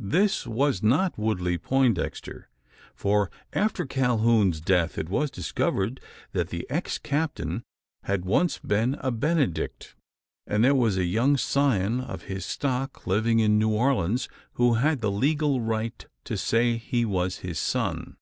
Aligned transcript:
This 0.00 0.48
was 0.48 0.82
not 0.82 1.16
Woodley 1.16 1.58
Poindexter: 1.58 2.48
for 2.92 3.30
after 3.52 3.86
Calhoun's 3.86 4.60
death, 4.60 4.98
it 4.98 5.08
was 5.08 5.30
discovered 5.30 6.00
that 6.32 6.48
the 6.48 6.66
ex 6.68 6.98
captain 6.98 7.62
had 8.02 8.24
once 8.24 8.58
been 8.58 8.96
a 8.98 9.12
Benedict; 9.12 9.94
and 10.44 10.64
there 10.64 10.74
was 10.74 10.96
a 10.96 11.04
young 11.04 11.36
scion 11.36 12.00
of 12.00 12.22
his 12.22 12.44
stock 12.44 13.06
living 13.06 13.38
in 13.38 13.56
New 13.56 13.70
Orleans 13.70 14.28
who 14.54 14.74
had 14.74 15.00
the 15.00 15.10
legal 15.12 15.60
right 15.60 16.04
to 16.24 16.36
say 16.36 16.76
he 16.76 17.04
was 17.04 17.36
his 17.38 17.60
son! 17.60 18.16